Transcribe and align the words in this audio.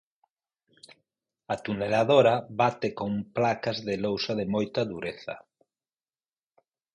A 1.53 1.57
tuneladora 1.67 2.31
bate 2.61 2.89
con 3.01 3.11
placas 3.35 3.77
de 3.89 3.95
lousa 4.05 4.33
de 4.39 4.45
moita 4.53 4.81
dureza. 4.93 5.35